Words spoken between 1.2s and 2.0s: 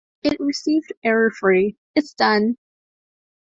free,